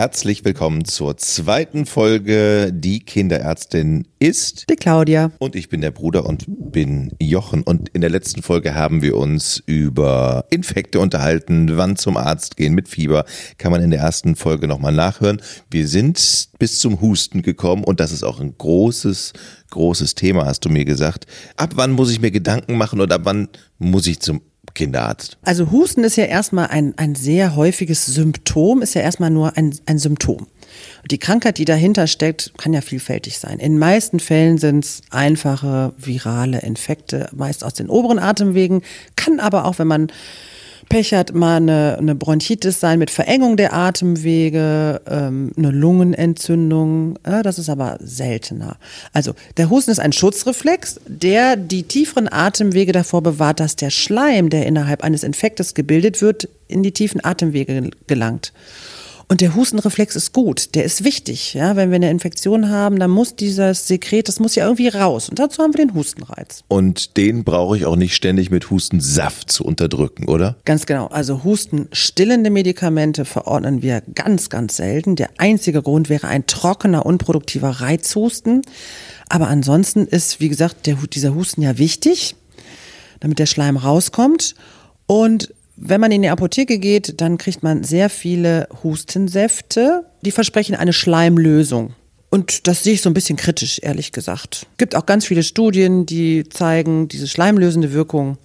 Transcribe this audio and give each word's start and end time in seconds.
herzlich 0.00 0.46
willkommen 0.46 0.86
zur 0.86 1.18
zweiten 1.18 1.84
Folge 1.84 2.72
Die 2.72 3.00
Kinderärztin 3.00 4.08
ist 4.18 4.70
die 4.70 4.76
Claudia. 4.76 5.30
Und 5.38 5.54
ich 5.54 5.68
bin 5.68 5.82
der 5.82 5.90
Bruder 5.90 6.24
und 6.24 6.46
bin 6.48 7.12
Jochen. 7.20 7.62
Und 7.62 7.90
in 7.90 8.00
der 8.00 8.08
letzten 8.08 8.42
Folge 8.42 8.74
haben 8.74 9.02
wir 9.02 9.14
uns 9.18 9.62
über 9.66 10.46
Infekte 10.48 11.00
unterhalten, 11.00 11.76
wann 11.76 11.96
zum 11.96 12.16
Arzt 12.16 12.56
gehen 12.56 12.72
mit 12.72 12.88
Fieber. 12.88 13.26
Kann 13.58 13.72
man 13.72 13.82
in 13.82 13.90
der 13.90 14.00
ersten 14.00 14.36
Folge 14.36 14.68
nochmal 14.68 14.92
nachhören. 14.92 15.42
Wir 15.70 15.86
sind 15.86 16.48
bis 16.58 16.80
zum 16.80 17.02
Husten 17.02 17.42
gekommen 17.42 17.84
und 17.84 18.00
das 18.00 18.10
ist 18.10 18.24
auch 18.24 18.40
ein 18.40 18.54
großes, 18.56 19.34
großes 19.68 20.14
Thema, 20.14 20.46
hast 20.46 20.64
du 20.64 20.70
mir 20.70 20.86
gesagt. 20.86 21.26
Ab 21.58 21.72
wann 21.74 21.92
muss 21.92 22.10
ich 22.10 22.22
mir 22.22 22.30
Gedanken 22.30 22.78
machen 22.78 23.02
und 23.02 23.12
ab 23.12 23.20
wann 23.24 23.50
muss 23.78 24.06
ich 24.06 24.20
zum 24.20 24.40
Kinderarzt? 24.74 25.38
Also 25.42 25.70
Husten 25.70 26.04
ist 26.04 26.16
ja 26.16 26.24
erstmal 26.24 26.68
ein, 26.68 26.94
ein 26.96 27.14
sehr 27.14 27.56
häufiges 27.56 28.06
Symptom, 28.06 28.82
ist 28.82 28.94
ja 28.94 29.02
erstmal 29.02 29.30
nur 29.30 29.56
ein, 29.56 29.74
ein 29.86 29.98
Symptom. 29.98 30.46
Die 31.10 31.18
Krankheit, 31.18 31.58
die 31.58 31.64
dahinter 31.64 32.06
steckt, 32.06 32.52
kann 32.56 32.72
ja 32.72 32.80
vielfältig 32.80 33.38
sein. 33.38 33.58
In 33.58 33.78
meisten 33.78 34.20
Fällen 34.20 34.58
sind 34.58 34.84
es 34.84 35.02
einfache 35.10 35.92
virale 35.96 36.60
Infekte, 36.60 37.28
meist 37.32 37.64
aus 37.64 37.74
den 37.74 37.88
oberen 37.88 38.18
Atemwegen, 38.18 38.82
kann 39.16 39.40
aber 39.40 39.64
auch, 39.64 39.78
wenn 39.78 39.88
man 39.88 40.12
Pech 40.88 41.12
hat, 41.14 41.34
mal 41.34 41.56
eine, 41.56 41.96
eine 41.98 42.14
Bronchitis 42.14 42.80
sein 42.80 42.98
mit 42.98 43.10
Verengung 43.10 43.56
der 43.56 43.72
Atemwege, 43.72 45.00
ähm, 45.06 45.52
eine 45.56 45.70
Lungenentzündung. 45.70 47.18
Ja, 47.26 47.42
das 47.42 47.58
ist 47.58 47.68
aber 47.68 47.98
seltener. 48.00 48.76
Also 49.12 49.34
der 49.56 49.70
Husten 49.70 49.90
ist 49.90 50.00
ein 50.00 50.12
Schutzreflex, 50.12 51.00
der 51.06 51.56
die 51.56 51.82
tieferen 51.84 52.32
Atemwege 52.32 52.92
davor 52.92 53.22
bewahrt, 53.22 53.60
dass 53.60 53.76
der 53.76 53.90
Schleim, 53.90 54.50
der 54.50 54.66
innerhalb 54.66 55.04
eines 55.04 55.22
Infektes 55.22 55.74
gebildet 55.74 56.22
wird, 56.22 56.48
in 56.68 56.82
die 56.82 56.92
tiefen 56.92 57.22
Atemwege 57.24 57.90
gelangt. 58.06 58.52
Und 59.30 59.40
der 59.42 59.54
Hustenreflex 59.54 60.16
ist 60.16 60.32
gut, 60.32 60.74
der 60.74 60.82
ist 60.82 61.04
wichtig. 61.04 61.54
Ja, 61.54 61.76
wenn 61.76 61.90
wir 61.90 61.94
eine 61.94 62.10
Infektion 62.10 62.68
haben, 62.68 62.98
dann 62.98 63.12
muss 63.12 63.36
dieses 63.36 63.86
Sekret, 63.86 64.26
das 64.26 64.40
muss 64.40 64.56
ja 64.56 64.64
irgendwie 64.64 64.88
raus. 64.88 65.28
Und 65.28 65.38
dazu 65.38 65.62
haben 65.62 65.72
wir 65.72 65.86
den 65.86 65.94
Hustenreiz. 65.94 66.64
Und 66.66 67.16
den 67.16 67.44
brauche 67.44 67.76
ich 67.76 67.86
auch 67.86 67.94
nicht 67.94 68.16
ständig 68.16 68.50
mit 68.50 68.70
Hustensaft 68.70 69.52
zu 69.52 69.64
unterdrücken, 69.64 70.28
oder? 70.28 70.56
Ganz 70.64 70.84
genau. 70.84 71.06
Also 71.06 71.44
hustenstillende 71.44 72.50
Medikamente 72.50 73.24
verordnen 73.24 73.82
wir 73.82 74.02
ganz, 74.16 74.50
ganz 74.50 74.78
selten. 74.78 75.14
Der 75.14 75.30
einzige 75.36 75.80
Grund 75.80 76.08
wäre 76.08 76.26
ein 76.26 76.48
trockener, 76.48 77.06
unproduktiver 77.06 77.70
Reizhusten. 77.70 78.62
Aber 79.28 79.46
ansonsten 79.46 80.08
ist, 80.08 80.40
wie 80.40 80.48
gesagt, 80.48 80.88
der, 80.88 80.96
dieser 80.96 81.36
Husten 81.36 81.62
ja 81.62 81.78
wichtig, 81.78 82.34
damit 83.20 83.38
der 83.38 83.46
Schleim 83.46 83.76
rauskommt. 83.76 84.56
Und 85.06 85.54
wenn 85.82 86.00
man 86.00 86.12
in 86.12 86.20
die 86.20 86.28
Apotheke 86.28 86.78
geht, 86.78 87.20
dann 87.22 87.38
kriegt 87.38 87.62
man 87.62 87.84
sehr 87.84 88.10
viele 88.10 88.68
Hustensäfte, 88.84 90.04
die 90.20 90.30
versprechen 90.30 90.74
eine 90.76 90.92
Schleimlösung. 90.92 91.94
Und 92.28 92.68
das 92.68 92.84
sehe 92.84 92.92
ich 92.92 93.02
so 93.02 93.08
ein 93.08 93.14
bisschen 93.14 93.36
kritisch, 93.36 93.80
ehrlich 93.82 94.12
gesagt. 94.12 94.66
Es 94.72 94.76
gibt 94.76 94.94
auch 94.94 95.06
ganz 95.06 95.26
viele 95.26 95.42
Studien, 95.42 96.04
die 96.04 96.48
zeigen, 96.48 97.08
diese 97.08 97.26
schleimlösende 97.26 97.92
Wirkung, 97.92 98.36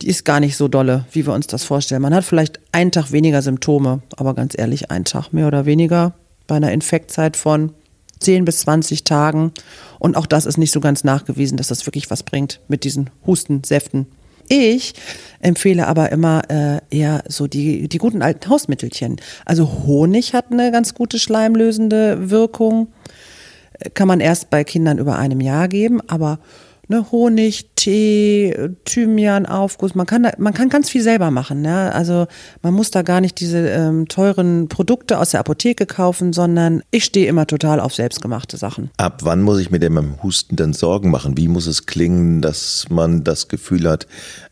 die 0.00 0.06
ist 0.06 0.24
gar 0.24 0.38
nicht 0.38 0.56
so 0.56 0.68
dolle, 0.68 1.04
wie 1.10 1.26
wir 1.26 1.34
uns 1.34 1.48
das 1.48 1.64
vorstellen. 1.64 2.00
Man 2.00 2.14
hat 2.14 2.24
vielleicht 2.24 2.60
einen 2.70 2.92
Tag 2.92 3.10
weniger 3.10 3.42
Symptome, 3.42 4.00
aber 4.16 4.34
ganz 4.34 4.56
ehrlich, 4.56 4.90
einen 4.90 5.04
Tag 5.04 5.32
mehr 5.32 5.48
oder 5.48 5.66
weniger 5.66 6.14
bei 6.46 6.54
einer 6.54 6.72
Infektzeit 6.72 7.36
von 7.36 7.72
10 8.20 8.44
bis 8.44 8.60
20 8.60 9.02
Tagen. 9.02 9.52
Und 9.98 10.16
auch 10.16 10.26
das 10.26 10.46
ist 10.46 10.58
nicht 10.58 10.72
so 10.72 10.80
ganz 10.80 11.02
nachgewiesen, 11.02 11.58
dass 11.58 11.66
das 11.66 11.86
wirklich 11.86 12.08
was 12.08 12.22
bringt 12.22 12.60
mit 12.68 12.84
diesen 12.84 13.10
Hustensäften. 13.26 14.06
Ich 14.54 14.92
empfehle 15.40 15.86
aber 15.86 16.12
immer 16.12 16.42
äh, 16.50 16.80
eher 16.90 17.24
so 17.26 17.46
die, 17.46 17.88
die 17.88 17.96
guten 17.96 18.20
alten 18.20 18.50
Hausmittelchen. 18.50 19.16
Also 19.46 19.66
Honig 19.86 20.34
hat 20.34 20.52
eine 20.52 20.70
ganz 20.70 20.92
gute 20.92 21.18
schleimlösende 21.18 22.28
Wirkung. 22.28 22.88
Kann 23.94 24.08
man 24.08 24.20
erst 24.20 24.50
bei 24.50 24.62
Kindern 24.62 24.98
über 24.98 25.16
einem 25.16 25.40
Jahr 25.40 25.68
geben, 25.68 26.02
aber 26.06 26.38
ne, 26.92 27.06
Honig, 27.10 27.70
Tee, 27.74 28.54
Thymian, 28.84 29.46
Aufguss, 29.46 29.94
man 29.94 30.06
kann, 30.06 30.28
man 30.38 30.54
kann 30.54 30.68
ganz 30.68 30.90
viel 30.90 31.02
selber 31.02 31.30
machen. 31.30 31.62
Ne? 31.62 31.92
Also 31.92 32.26
man 32.62 32.74
muss 32.74 32.90
da 32.90 33.02
gar 33.02 33.20
nicht 33.20 33.40
diese 33.40 33.68
ähm, 33.68 34.08
teuren 34.08 34.68
Produkte 34.68 35.18
aus 35.18 35.30
der 35.30 35.40
Apotheke 35.40 35.86
kaufen, 35.86 36.32
sondern 36.32 36.82
ich 36.90 37.04
stehe 37.04 37.26
immer 37.26 37.46
total 37.46 37.80
auf 37.80 37.94
selbstgemachte 37.94 38.56
Sachen. 38.56 38.90
Ab 38.98 39.20
wann 39.22 39.42
muss 39.42 39.58
ich 39.58 39.70
mir 39.70 39.80
denn 39.80 39.94
beim 39.94 40.22
Husten 40.22 40.56
dann 40.56 40.72
Sorgen 40.72 41.10
machen? 41.10 41.36
Wie 41.36 41.48
muss 41.48 41.66
es 41.66 41.86
klingen, 41.86 42.42
dass 42.42 42.86
man 42.90 43.24
das 43.24 43.48
Gefühl 43.48 43.88
hat, 43.88 44.06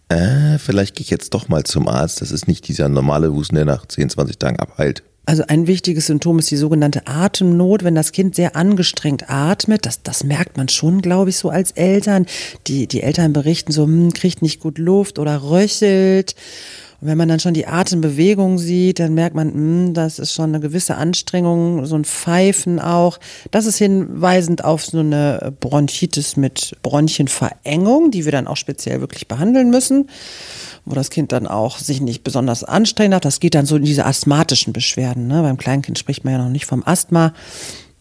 äh, 0.09 0.59
vielleicht 0.59 0.97
gehe 0.97 1.05
ich 1.05 1.11
jetzt 1.11 1.34
doch 1.34 1.49
mal 1.49 1.65
zum 1.65 1.87
Arzt. 1.87 2.21
Das 2.21 2.33
ist 2.33 2.49
nicht 2.49 2.67
dieser 2.67 2.89
normale 2.89 3.33
Husten, 3.33 3.55
der 3.55 3.65
nach 3.65 3.87
10, 3.87 4.11
20 4.11 4.39
Tagen 4.39 4.59
abheilt. 4.59 5.05
Also 5.26 5.44
ein 5.47 5.66
wichtiges 5.66 6.06
Symptom 6.06 6.38
ist 6.38 6.50
die 6.50 6.56
sogenannte 6.56 7.06
Atemnot, 7.06 7.84
wenn 7.84 7.94
das 7.94 8.12
Kind 8.12 8.34
sehr 8.34 8.56
angestrengt 8.56 9.31
atmet. 9.31 9.86
Das, 9.86 10.03
das 10.03 10.25
merkt 10.25 10.56
man 10.56 10.69
schon, 10.69 11.03
glaube 11.03 11.31
ich, 11.31 11.36
so 11.36 11.50
als 11.50 11.70
Eltern. 11.72 12.26
Die, 12.66 12.86
die 12.86 13.03
Eltern 13.03 13.32
berichten 13.32 13.70
so, 13.70 13.84
hm, 13.84 14.12
kriegt 14.12 14.42
nicht 14.42 14.60
gut 14.60 14.78
Luft 14.78 15.19
oder 15.19 15.42
röchelt. 15.42 16.34
Und 17.00 17.09
wenn 17.09 17.19
man 17.19 17.28
dann 17.28 17.41
schon 17.41 17.55
die 17.55 17.66
Atembewegung 17.66 18.59
sieht, 18.59 18.99
dann 18.99 19.15
merkt 19.15 19.34
man, 19.34 19.49
mh, 19.49 19.55
hm, 19.55 19.94
das 19.94 20.19
ist 20.19 20.34
schon 20.34 20.50
eine 20.50 20.61
gewisse 20.61 20.97
Anstrengung, 20.97 21.87
so 21.87 21.97
ein 21.97 22.05
Pfeifen 22.05 22.78
auch. 22.78 23.19
Das 23.50 23.66
ist 23.66 23.78
hinweisend 23.78 24.65
auf 24.65 24.84
so 24.84 25.00
eine 25.00 25.53
Bronchitis 25.60 26.37
mit 26.37 26.77
Bronchienverengung, 26.83 28.10
die 28.10 28.25
wir 28.25 28.33
dann 28.33 28.47
auch 28.47 28.56
speziell 28.56 29.00
wirklich 29.00 29.28
behandeln 29.28 29.71
müssen 29.71 30.09
wo 30.84 30.94
das 30.94 31.10
Kind 31.10 31.33
dann 31.33 31.47
auch 31.47 31.78
sich 31.78 32.00
nicht 32.00 32.25
besonders 32.25 32.65
anstrengt 32.65 33.15
hat. 33.15 33.25
Das 33.25 33.41
geht 33.41 33.55
dann 33.55 33.66
so 33.66 33.77
in 33.77 33.84
diese 33.84 34.06
asthmatischen 34.06 34.72
Beschwerden. 34.72 35.27
Ne? 35.27 35.43
Beim 35.43 35.56
Kleinkind 35.56 35.99
spricht 35.99 36.25
man 36.25 36.33
ja 36.33 36.39
noch 36.39 36.49
nicht 36.49 36.66
vom 36.66 36.83
Asthma, 36.84 37.33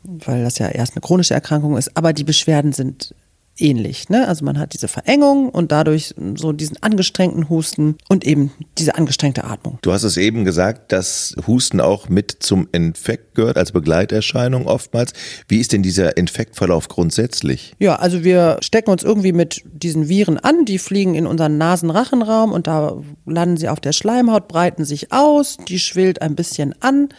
weil 0.04 0.44
das 0.44 0.58
ja 0.59 0.70
erst 0.70 0.94
eine 0.94 1.02
chronische 1.02 1.34
Erkrankung 1.34 1.78
ist. 1.78 1.96
Aber 1.96 2.14
die 2.14 2.24
Beschwerden 2.24 2.74
sind 2.74 3.14
ähnlich. 3.62 4.09
Ne? 4.09 4.28
Also 4.28 4.46
man 4.46 4.59
hat 4.59 4.74
diese 4.74 4.88
Verengung 4.88 5.50
und 5.50 5.72
dadurch 5.72 6.16
so 6.36 6.52
diesen 6.52 6.81
angestrengten 6.81 7.50
Husten 7.50 7.97
und 8.08 8.25
eben 8.25 8.52
diese 8.78 8.96
angestrengte 8.96 9.44
Atmung. 9.44 9.80
Du 9.81 9.92
hast 9.92 10.03
es 10.03 10.18
eben 10.18 10.46
gesagt, 10.46 10.92
dass 10.92 11.36
Husten 11.47 11.81
auch 11.81 12.09
mit 12.09 12.38
zum 12.40 12.68
Infekt 12.72 13.36
gehört, 13.36 13.58
als 13.58 13.72
Begleiterscheinung 13.72 14.68
oftmals. 14.68 15.14
Wie 15.47 15.59
ist 15.59 15.74
denn 15.74 15.84
dieser 15.84 16.18
Infektverlauf 16.18 16.88
grundsätzlich? 16.88 17.74
Ja, 17.80 17.96
also 17.96 18.24
wir 18.24 18.58
stecken 18.62 18.92
uns 18.92 19.03
irgendwie 19.03 19.34
mit 19.34 19.64
diesen 19.66 20.09
Viren 20.09 20.38
an, 20.38 20.66
die 20.66 20.80
fliegen 20.80 21.16
in 21.16 21.28
unseren 21.28 21.58
Nasenrachenraum 21.58 22.52
und 22.52 22.68
da 22.68 23.02
landen 23.26 23.58
sie 23.58 23.70
auf 23.70 23.80
der 23.80 23.94
Schleimhaut, 23.94 24.47
breiten 24.47 24.86
sich 24.86 25.12
aus, 25.12 25.58
die 25.68 25.80
schwillt 25.80 26.22
ein 26.22 26.36
bisschen 26.36 26.76
an. 26.81 27.09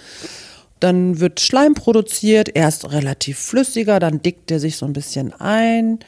Dann 0.81 1.21
wird 1.21 1.41
Schleim 1.41 1.75
produziert, 1.75 2.51
erst 2.55 2.91
relativ 2.91 3.39
flüssiger, 3.39 4.01
dann 4.01 4.23
dickt 4.23 4.49
der 4.49 4.61
sich 4.61 4.77
so 4.77 4.87
ein 4.87 4.95
bisschen 4.95 5.39
ein 5.39 5.99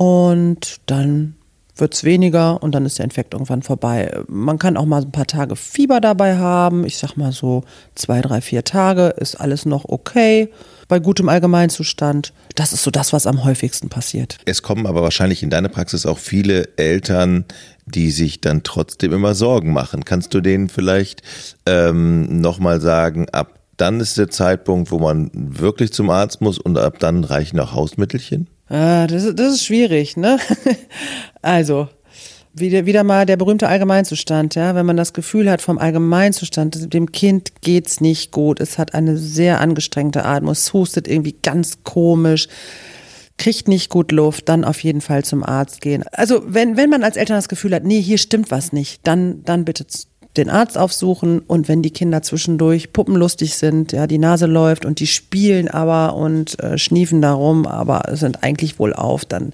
und 0.00 0.80
dann 0.86 1.34
wird 1.76 1.92
es 1.92 2.04
weniger 2.04 2.62
und 2.62 2.74
dann 2.74 2.86
ist 2.86 2.98
der 2.98 3.04
Infekt 3.04 3.34
irgendwann 3.34 3.62
vorbei. 3.62 4.10
Man 4.28 4.58
kann 4.58 4.78
auch 4.78 4.86
mal 4.86 5.02
ein 5.02 5.12
paar 5.12 5.26
Tage 5.26 5.56
Fieber 5.56 6.00
dabei 6.00 6.38
haben. 6.38 6.86
Ich 6.86 6.96
sag 6.96 7.18
mal 7.18 7.32
so 7.32 7.64
zwei, 7.94 8.22
drei, 8.22 8.40
vier 8.40 8.64
Tage 8.64 9.08
ist 9.18 9.34
alles 9.34 9.66
noch 9.66 9.84
okay 9.86 10.48
bei 10.88 11.00
gutem 11.00 11.28
Allgemeinzustand. 11.28 12.32
Das 12.54 12.72
ist 12.72 12.82
so 12.82 12.90
das, 12.90 13.12
was 13.12 13.26
am 13.26 13.44
häufigsten 13.44 13.90
passiert. 13.90 14.38
Es 14.46 14.62
kommen 14.62 14.86
aber 14.86 15.02
wahrscheinlich 15.02 15.42
in 15.42 15.50
deiner 15.50 15.68
Praxis 15.68 16.06
auch 16.06 16.18
viele 16.18 16.78
Eltern, 16.78 17.44
die 17.84 18.10
sich 18.10 18.40
dann 18.40 18.62
trotzdem 18.62 19.12
immer 19.12 19.34
Sorgen 19.34 19.74
machen. 19.74 20.06
Kannst 20.06 20.32
du 20.32 20.40
denen 20.40 20.70
vielleicht 20.70 21.20
ähm, 21.66 22.40
nochmal 22.40 22.80
sagen, 22.80 23.28
ab 23.32 23.58
dann 23.76 24.00
ist 24.00 24.16
der 24.16 24.30
Zeitpunkt, 24.30 24.90
wo 24.90 24.98
man 24.98 25.30
wirklich 25.34 25.92
zum 25.92 26.08
Arzt 26.08 26.40
muss 26.40 26.58
und 26.58 26.78
ab 26.78 26.98
dann 27.00 27.22
reichen 27.24 27.60
auch 27.60 27.74
Hausmittelchen? 27.74 28.46
Ah, 28.70 29.08
das, 29.08 29.34
das 29.34 29.54
ist 29.54 29.64
schwierig, 29.64 30.16
ne? 30.16 30.38
also, 31.42 31.88
wieder, 32.54 32.86
wieder 32.86 33.02
mal 33.02 33.26
der 33.26 33.36
berühmte 33.36 33.66
Allgemeinzustand, 33.66 34.54
ja. 34.54 34.76
Wenn 34.76 34.86
man 34.86 34.96
das 34.96 35.12
Gefühl 35.12 35.50
hat 35.50 35.60
vom 35.60 35.76
Allgemeinzustand, 35.76 36.94
dem 36.94 37.10
Kind 37.10 37.62
geht's 37.62 38.00
nicht 38.00 38.30
gut, 38.30 38.60
es 38.60 38.78
hat 38.78 38.94
eine 38.94 39.16
sehr 39.16 39.60
angestrengte 39.60 40.24
Atmung, 40.24 40.52
es 40.52 40.72
hustet 40.72 41.08
irgendwie 41.08 41.34
ganz 41.42 41.82
komisch, 41.82 42.46
kriegt 43.38 43.66
nicht 43.66 43.90
gut 43.90 44.12
Luft, 44.12 44.48
dann 44.48 44.64
auf 44.64 44.84
jeden 44.84 45.00
Fall 45.00 45.24
zum 45.24 45.42
Arzt 45.42 45.80
gehen. 45.80 46.04
Also, 46.12 46.42
wenn, 46.46 46.76
wenn 46.76 46.90
man 46.90 47.02
als 47.02 47.16
Eltern 47.16 47.38
das 47.38 47.48
Gefühl 47.48 47.74
hat, 47.74 47.82
nee, 47.82 48.00
hier 48.00 48.18
stimmt 48.18 48.52
was 48.52 48.72
nicht, 48.72 49.00
dann, 49.04 49.42
dann 49.42 49.64
bitte 49.64 49.88
den 50.36 50.48
Arzt 50.48 50.78
aufsuchen 50.78 51.40
und 51.40 51.68
wenn 51.68 51.82
die 51.82 51.90
Kinder 51.90 52.22
zwischendurch 52.22 52.92
puppenlustig 52.92 53.56
sind, 53.56 53.92
ja, 53.92 54.06
die 54.06 54.18
Nase 54.18 54.46
läuft 54.46 54.84
und 54.84 55.00
die 55.00 55.08
spielen 55.08 55.68
aber 55.68 56.14
und 56.14 56.58
äh, 56.62 56.78
schniefen 56.78 57.20
darum, 57.20 57.66
aber 57.66 58.16
sind 58.16 58.42
eigentlich 58.44 58.78
wohl 58.78 58.92
auf, 58.92 59.24
dann 59.24 59.52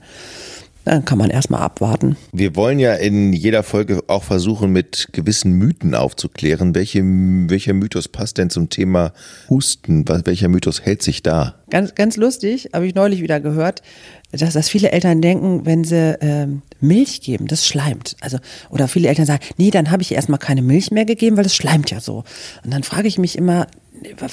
dann 0.86 1.04
kann 1.04 1.18
man 1.18 1.30
erstmal 1.30 1.62
abwarten. 1.62 2.16
Wir 2.32 2.54
wollen 2.54 2.78
ja 2.78 2.94
in 2.94 3.32
jeder 3.32 3.64
Folge 3.64 4.04
auch 4.06 4.22
versuchen, 4.22 4.70
mit 4.70 5.08
gewissen 5.10 5.52
Mythen 5.52 5.96
aufzuklären. 5.96 6.76
Welche, 6.76 7.02
welcher 7.02 7.74
Mythos 7.74 8.06
passt 8.06 8.38
denn 8.38 8.50
zum 8.50 8.70
Thema 8.70 9.12
Husten? 9.50 10.04
Welcher 10.08 10.48
Mythos 10.48 10.82
hält 10.82 11.02
sich 11.02 11.24
da? 11.24 11.56
Ganz, 11.70 11.96
ganz 11.96 12.16
lustig, 12.16 12.70
habe 12.72 12.86
ich 12.86 12.94
neulich 12.94 13.20
wieder 13.20 13.40
gehört, 13.40 13.82
dass, 14.30 14.54
dass 14.54 14.68
viele 14.68 14.92
Eltern 14.92 15.20
denken, 15.20 15.66
wenn 15.66 15.82
sie 15.82 16.16
ähm, 16.20 16.62
Milch 16.80 17.20
geben, 17.20 17.48
das 17.48 17.66
schleimt. 17.66 18.16
Also, 18.20 18.38
oder 18.70 18.86
viele 18.86 19.08
Eltern 19.08 19.26
sagen, 19.26 19.44
nee, 19.56 19.72
dann 19.72 19.90
habe 19.90 20.02
ich 20.02 20.12
erstmal 20.12 20.38
keine 20.38 20.62
Milch 20.62 20.92
mehr 20.92 21.04
gegeben, 21.04 21.36
weil 21.36 21.44
das 21.44 21.56
schleimt 21.56 21.90
ja 21.90 21.98
so. 21.98 22.22
Und 22.64 22.72
dann 22.72 22.84
frage 22.84 23.08
ich 23.08 23.18
mich 23.18 23.36
immer, 23.36 23.66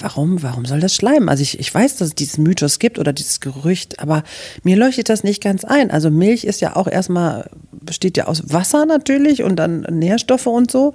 warum, 0.01 0.43
warum 0.43 0.65
soll 0.65 0.79
das 0.79 0.95
schleimen? 0.95 1.29
Also 1.29 1.43
ich, 1.43 1.59
ich 1.59 1.73
weiß, 1.73 1.97
dass 1.97 2.09
es 2.09 2.15
diesen 2.15 2.43
Mythos 2.43 2.79
gibt 2.79 2.99
oder 2.99 3.13
dieses 3.13 3.39
Gerücht, 3.39 3.99
aber 3.99 4.23
mir 4.63 4.77
leuchtet 4.77 5.09
das 5.09 5.23
nicht 5.23 5.41
ganz 5.41 5.63
ein. 5.63 5.91
Also 5.91 6.09
Milch 6.09 6.43
ist 6.43 6.61
ja 6.61 6.75
auch 6.75 6.87
erstmal, 6.87 7.49
besteht 7.71 8.17
ja 8.17 8.25
aus 8.25 8.51
Wasser 8.51 8.85
natürlich 8.85 9.43
und 9.43 9.57
dann 9.57 9.81
Nährstoffe 9.81 10.47
und 10.47 10.71
so. 10.71 10.93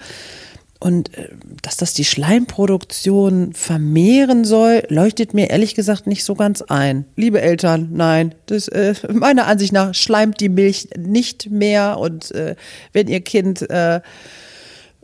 Und 0.81 1.17
äh, 1.19 1.31
dass 1.63 1.77
das 1.77 1.93
die 1.93 2.05
Schleimproduktion 2.05 3.53
vermehren 3.53 4.45
soll, 4.45 4.85
leuchtet 4.89 5.35
mir 5.35 5.51
ehrlich 5.51 5.75
gesagt 5.75 6.07
nicht 6.07 6.25
so 6.25 6.35
ganz 6.35 6.63
ein. 6.63 7.05
Liebe 7.17 7.41
Eltern, 7.41 7.89
nein, 7.93 8.35
das, 8.47 8.69
äh, 8.69 8.95
meiner 9.13 9.47
Ansicht 9.47 9.73
nach 9.73 9.95
schleimt 9.95 10.41
die 10.41 10.49
Milch 10.49 10.89
nicht 10.97 11.51
mehr. 11.51 11.99
Und 11.99 12.31
äh, 12.33 12.55
wenn 12.93 13.09
ihr 13.09 13.21
Kind 13.21 13.69
äh, 13.71 14.01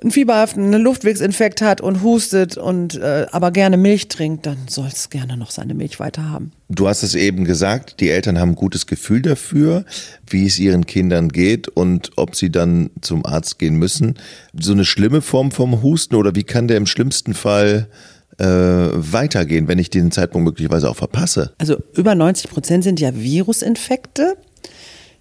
einen 0.04 0.10
fieberhaften 0.10 0.70
Luftwegsinfekt 0.74 1.62
hat 1.62 1.80
und 1.80 2.02
hustet 2.02 2.58
und 2.58 2.94
äh, 2.94 3.26
aber 3.32 3.50
gerne 3.50 3.78
Milch 3.78 4.08
trinkt, 4.08 4.44
dann 4.44 4.58
soll 4.68 4.88
es 4.88 5.08
gerne 5.08 5.38
noch 5.38 5.50
seine 5.50 5.72
Milch 5.72 5.98
weiter 5.98 6.28
haben. 6.28 6.52
Du 6.68 6.86
hast 6.86 7.02
es 7.02 7.14
eben 7.14 7.44
gesagt, 7.46 8.00
die 8.00 8.10
Eltern 8.10 8.38
haben 8.38 8.50
ein 8.50 8.54
gutes 8.54 8.86
Gefühl 8.86 9.22
dafür, 9.22 9.86
wie 10.28 10.44
es 10.44 10.58
ihren 10.58 10.84
Kindern 10.84 11.30
geht 11.30 11.68
und 11.68 12.10
ob 12.16 12.36
sie 12.36 12.50
dann 12.50 12.90
zum 13.00 13.24
Arzt 13.24 13.58
gehen 13.58 13.76
müssen. 13.76 14.18
So 14.52 14.72
eine 14.72 14.84
schlimme 14.84 15.22
Form 15.22 15.50
vom 15.50 15.82
Husten 15.82 16.16
oder 16.16 16.34
wie 16.34 16.44
kann 16.44 16.68
der 16.68 16.76
im 16.76 16.86
schlimmsten 16.86 17.32
Fall 17.32 17.88
äh, 18.36 18.44
weitergehen, 18.44 19.68
wenn 19.68 19.78
ich 19.78 19.88
den 19.88 20.10
Zeitpunkt 20.10 20.44
möglicherweise 20.44 20.90
auch 20.90 20.96
verpasse? 20.96 21.54
Also 21.56 21.78
über 21.94 22.14
90 22.14 22.50
Prozent 22.50 22.84
sind 22.84 23.00
ja 23.00 23.14
Virusinfekte, 23.14 24.36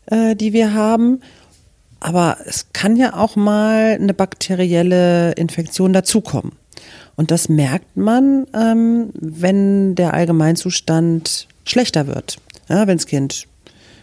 äh, 0.07 0.35
die 0.35 0.51
wir 0.51 0.73
haben. 0.73 1.21
Aber 2.03 2.37
es 2.45 2.67
kann 2.73 2.97
ja 2.97 3.15
auch 3.15 3.37
mal 3.37 3.93
eine 3.93 4.13
bakterielle 4.13 5.31
Infektion 5.31 5.93
dazukommen. 5.93 6.51
Und 7.15 7.31
das 7.31 7.47
merkt 7.47 7.95
man, 7.95 8.45
ähm, 8.53 9.11
wenn 9.13 9.95
der 9.95 10.13
Allgemeinzustand 10.13 11.47
schlechter 11.63 12.07
wird. 12.07 12.39
Ja, 12.67 12.87
wenn 12.87 12.97
das 12.97 13.05
Kind 13.07 13.45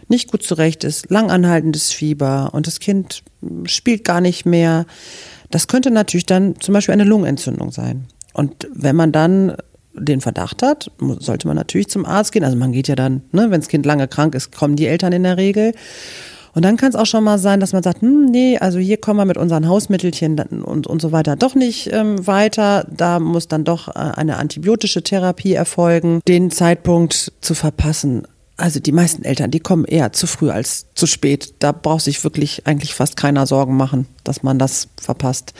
nicht 0.07 0.31
gut 0.31 0.41
zurecht 0.41 0.83
ist, 0.83 1.11
langanhaltendes 1.11 1.91
Fieber 1.91 2.49
und 2.53 2.65
das 2.65 2.79
Kind 2.79 3.21
spielt 3.65 4.03
gar 4.03 4.19
nicht 4.19 4.47
mehr. 4.47 4.87
Das 5.51 5.67
könnte 5.67 5.91
natürlich 5.91 6.25
dann 6.25 6.59
zum 6.59 6.73
Beispiel 6.73 6.93
eine 6.93 7.03
Lungenentzündung 7.03 7.71
sein. 7.71 8.05
Und 8.33 8.67
wenn 8.73 8.95
man 8.95 9.11
dann 9.11 9.55
den 9.93 10.21
Verdacht 10.21 10.63
hat, 10.63 10.89
sollte 11.19 11.47
man 11.47 11.55
natürlich 11.55 11.89
zum 11.89 12.07
Arzt 12.07 12.31
gehen. 12.31 12.45
Also 12.45 12.57
man 12.57 12.71
geht 12.71 12.87
ja 12.87 12.95
dann, 12.95 13.21
ne, 13.31 13.51
wenn 13.51 13.61
das 13.61 13.67
Kind 13.67 13.85
lange 13.85 14.07
krank 14.07 14.33
ist, 14.33 14.51
kommen 14.51 14.75
die 14.75 14.87
Eltern 14.87 15.13
in 15.13 15.21
der 15.21 15.37
Regel. 15.37 15.73
Und 16.53 16.63
dann 16.63 16.77
kann 16.77 16.89
es 16.89 16.95
auch 16.95 17.05
schon 17.05 17.23
mal 17.23 17.37
sein, 17.37 17.59
dass 17.59 17.73
man 17.73 17.83
sagt, 17.83 18.01
hm, 18.01 18.25
nee, 18.25 18.57
also 18.57 18.79
hier 18.79 18.97
kommen 18.97 19.19
wir 19.19 19.25
mit 19.25 19.37
unseren 19.37 19.67
Hausmittelchen 19.67 20.39
und, 20.63 20.87
und 20.87 21.01
so 21.01 21.11
weiter 21.11 21.35
doch 21.35 21.55
nicht 21.55 21.91
ähm, 21.91 22.25
weiter. 22.27 22.85
Da 22.89 23.19
muss 23.19 23.47
dann 23.47 23.63
doch 23.63 23.87
äh, 23.89 23.91
eine 23.93 24.37
antibiotische 24.37 25.03
Therapie 25.03 25.53
erfolgen. 25.53 26.21
Den 26.27 26.51
Zeitpunkt 26.51 27.31
zu 27.41 27.53
verpassen, 27.53 28.23
also 28.57 28.79
die 28.79 28.91
meisten 28.91 29.23
Eltern, 29.23 29.49
die 29.49 29.59
kommen 29.59 29.85
eher 29.85 30.13
zu 30.13 30.27
früh 30.27 30.51
als 30.51 30.85
zu 30.93 31.07
spät. 31.07 31.55
Da 31.59 31.71
braucht 31.71 32.03
sich 32.03 32.23
wirklich 32.23 32.67
eigentlich 32.67 32.93
fast 32.93 33.17
keiner 33.17 33.47
Sorgen 33.47 33.75
machen, 33.75 34.07
dass 34.23 34.43
man 34.43 34.59
das 34.59 34.87
verpasst. 34.97 35.53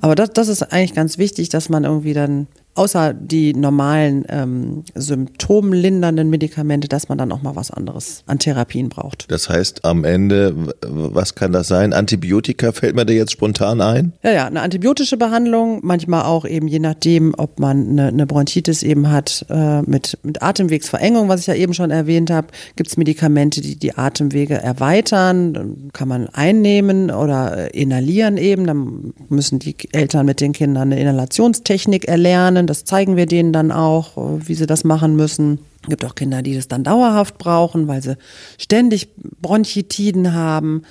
Aber 0.00 0.14
das, 0.14 0.30
das 0.30 0.48
ist 0.48 0.62
eigentlich 0.62 0.94
ganz 0.94 1.18
wichtig, 1.18 1.50
dass 1.50 1.68
man 1.68 1.84
irgendwie 1.84 2.14
dann 2.14 2.48
außer 2.78 3.12
die 3.12 3.54
normalen 3.54 4.24
ähm, 4.28 4.84
symptomlindernden 4.94 6.30
Medikamente, 6.30 6.86
dass 6.86 7.08
man 7.08 7.18
dann 7.18 7.32
auch 7.32 7.42
mal 7.42 7.56
was 7.56 7.72
anderes 7.72 8.22
an 8.26 8.38
Therapien 8.38 8.88
braucht. 8.88 9.26
Das 9.30 9.48
heißt, 9.48 9.84
am 9.84 10.04
Ende, 10.04 10.54
was 10.86 11.34
kann 11.34 11.52
das 11.52 11.66
sein? 11.66 11.92
Antibiotika 11.92 12.70
fällt 12.70 12.94
mir 12.94 13.04
da 13.04 13.12
jetzt 13.12 13.32
spontan 13.32 13.80
ein? 13.80 14.12
Ja, 14.22 14.30
ja, 14.30 14.46
eine 14.46 14.60
antibiotische 14.62 15.16
Behandlung, 15.16 15.80
manchmal 15.82 16.22
auch 16.22 16.44
eben 16.44 16.68
je 16.68 16.78
nachdem, 16.78 17.34
ob 17.36 17.58
man 17.58 17.88
eine, 17.88 18.08
eine 18.08 18.26
Bronchitis 18.26 18.84
eben 18.84 19.10
hat 19.10 19.44
äh, 19.50 19.82
mit, 19.82 20.16
mit 20.22 20.40
Atemwegsverengung, 20.40 21.28
was 21.28 21.40
ich 21.40 21.46
ja 21.48 21.54
eben 21.54 21.74
schon 21.74 21.90
erwähnt 21.90 22.30
habe, 22.30 22.48
gibt 22.76 22.90
es 22.90 22.96
Medikamente, 22.96 23.60
die 23.60 23.76
die 23.76 23.96
Atemwege 23.96 24.54
erweitern, 24.54 25.88
kann 25.92 26.06
man 26.06 26.28
einnehmen 26.28 27.10
oder 27.10 27.74
äh, 27.74 27.80
inhalieren 27.80 28.36
eben, 28.36 28.68
dann 28.68 29.14
müssen 29.28 29.58
die 29.58 29.74
Eltern 29.90 30.26
mit 30.26 30.40
den 30.40 30.52
Kindern 30.52 30.92
eine 30.92 31.00
Inhalationstechnik 31.00 32.06
erlernen, 32.06 32.67
das 32.68 32.84
zeigen 32.84 33.16
wir 33.16 33.26
denen 33.26 33.52
dann 33.52 33.72
auch, 33.72 34.12
wie 34.16 34.54
sie 34.54 34.66
das 34.66 34.84
machen 34.84 35.16
müssen. 35.16 35.60
Es 35.82 35.88
gibt 35.88 36.04
auch 36.04 36.14
Kinder, 36.14 36.42
die 36.42 36.54
das 36.54 36.68
dann 36.68 36.84
dauerhaft 36.84 37.38
brauchen, 37.38 37.88
weil 37.88 38.02
sie 38.02 38.16
ständig 38.58 39.08
Bronchitiden 39.40 40.34
haben. 40.34 40.82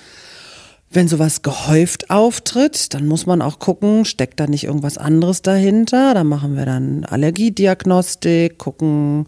Wenn 0.90 1.06
sowas 1.06 1.42
gehäuft 1.42 2.10
auftritt, 2.10 2.94
dann 2.94 3.06
muss 3.06 3.26
man 3.26 3.42
auch 3.42 3.58
gucken, 3.58 4.06
steckt 4.06 4.40
da 4.40 4.46
nicht 4.46 4.64
irgendwas 4.64 4.96
anderes 4.96 5.42
dahinter. 5.42 6.14
Da 6.14 6.24
machen 6.24 6.56
wir 6.56 6.64
dann 6.64 7.04
Allergiediagnostik, 7.04 8.56
gucken, 8.56 9.26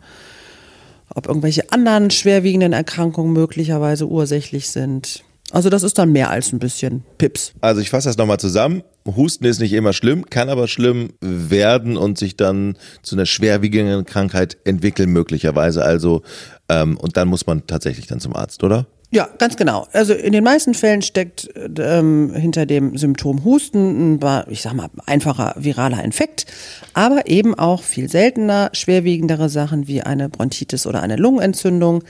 ob 1.14 1.26
irgendwelche 1.26 1.70
anderen 1.70 2.10
schwerwiegenden 2.10 2.72
Erkrankungen 2.72 3.32
möglicherweise 3.32 4.08
ursächlich 4.08 4.70
sind. 4.70 5.22
Also 5.50 5.68
das 5.68 5.82
ist 5.82 5.98
dann 5.98 6.12
mehr 6.12 6.30
als 6.30 6.52
ein 6.52 6.60
bisschen 6.60 7.04
Pips. 7.18 7.52
Also 7.60 7.80
ich 7.80 7.90
fasse 7.90 8.08
das 8.08 8.16
nochmal 8.16 8.38
zusammen. 8.40 8.82
Husten 9.06 9.44
ist 9.44 9.60
nicht 9.60 9.72
immer 9.72 9.92
schlimm, 9.92 10.26
kann 10.26 10.48
aber 10.48 10.68
schlimm 10.68 11.10
werden 11.20 11.96
und 11.96 12.18
sich 12.18 12.36
dann 12.36 12.76
zu 13.02 13.16
einer 13.16 13.26
schwerwiegenden 13.26 14.04
Krankheit 14.04 14.58
entwickeln 14.64 15.10
möglicherweise. 15.10 15.84
Also 15.84 16.22
ähm, 16.68 16.96
und 16.96 17.16
dann 17.16 17.28
muss 17.28 17.46
man 17.46 17.66
tatsächlich 17.66 18.06
dann 18.06 18.20
zum 18.20 18.36
Arzt, 18.36 18.62
oder? 18.62 18.86
Ja, 19.12 19.28
ganz 19.38 19.56
genau. 19.56 19.88
Also 19.92 20.14
in 20.14 20.32
den 20.32 20.44
meisten 20.44 20.72
Fällen 20.72 21.02
steckt 21.02 21.48
ähm, 21.78 22.32
hinter 22.32 22.64
dem 22.64 22.96
Symptom 22.96 23.44
Husten 23.44 24.14
ein, 24.14 24.44
ich 24.48 24.62
sag 24.62 24.74
mal, 24.74 24.88
einfacher 25.06 25.54
viraler 25.58 26.04
Infekt, 26.04 26.46
aber 26.94 27.26
eben 27.26 27.56
auch 27.56 27.82
viel 27.82 28.08
seltener 28.08 28.70
schwerwiegendere 28.72 29.48
Sachen 29.48 29.88
wie 29.88 30.02
eine 30.02 30.28
Bronchitis 30.28 30.86
oder 30.86 31.02
eine 31.02 31.16
Lungenentzündung 31.16 32.04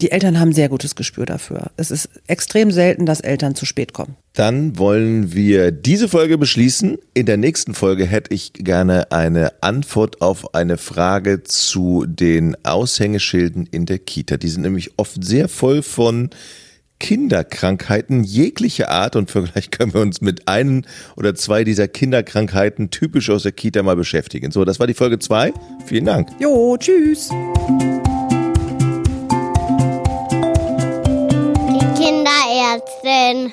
die 0.00 0.10
Eltern 0.10 0.38
haben 0.38 0.52
sehr 0.52 0.68
gutes 0.68 0.94
Gespür 0.94 1.26
dafür. 1.26 1.70
Es 1.76 1.90
ist 1.90 2.08
extrem 2.26 2.70
selten, 2.70 3.06
dass 3.06 3.20
Eltern 3.20 3.54
zu 3.54 3.66
spät 3.66 3.92
kommen. 3.92 4.16
Dann 4.34 4.78
wollen 4.78 5.34
wir 5.34 5.72
diese 5.72 6.08
Folge 6.08 6.38
beschließen. 6.38 6.98
In 7.14 7.26
der 7.26 7.36
nächsten 7.36 7.74
Folge 7.74 8.06
hätte 8.06 8.32
ich 8.32 8.52
gerne 8.52 9.10
eine 9.10 9.52
Antwort 9.62 10.22
auf 10.22 10.54
eine 10.54 10.78
Frage 10.78 11.42
zu 11.42 12.06
den 12.06 12.56
Aushängeschilden 12.64 13.66
in 13.66 13.86
der 13.86 13.98
Kita. 13.98 14.36
Die 14.36 14.48
sind 14.48 14.62
nämlich 14.62 14.92
oft 14.96 15.24
sehr 15.24 15.48
voll 15.48 15.82
von 15.82 16.30
Kinderkrankheiten 17.00 18.24
jeglicher 18.24 18.90
Art 18.90 19.16
und 19.16 19.30
vielleicht 19.30 19.72
können 19.72 19.94
wir 19.94 20.00
uns 20.00 20.20
mit 20.20 20.48
einem 20.48 20.82
oder 21.16 21.34
zwei 21.34 21.64
dieser 21.64 21.88
Kinderkrankheiten 21.88 22.90
typisch 22.90 23.30
aus 23.30 23.44
der 23.44 23.52
Kita 23.52 23.82
mal 23.82 23.96
beschäftigen. 23.96 24.50
So, 24.50 24.64
das 24.64 24.80
war 24.80 24.86
die 24.86 24.94
Folge 24.94 25.18
zwei. 25.18 25.52
Vielen 25.86 26.04
Dank. 26.04 26.28
Jo, 26.40 26.76
tschüss. 26.76 27.30
Kinderärztin 32.28 33.52